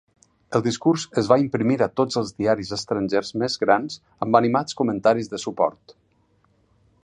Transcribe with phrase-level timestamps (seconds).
[0.59, 5.33] El discurs es va imprimir a tots els diaris estrangers més grans amb animats comentaris
[5.35, 5.99] de suport.